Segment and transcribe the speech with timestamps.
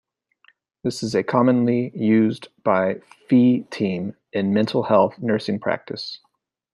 [0.83, 6.17] This is a commonly used by Fee Team in mental health nursing practice.